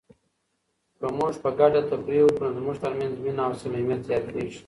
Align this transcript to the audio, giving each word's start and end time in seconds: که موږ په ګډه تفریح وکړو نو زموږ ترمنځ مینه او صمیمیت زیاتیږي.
که 0.97 1.05
موږ 1.17 1.33
په 1.43 1.49
ګډه 1.59 1.81
تفریح 1.89 2.21
وکړو 2.25 2.47
نو 2.53 2.57
زموږ 2.59 2.77
ترمنځ 2.83 3.13
مینه 3.23 3.41
او 3.47 3.53
صمیمیت 3.61 4.01
زیاتیږي. 4.09 4.59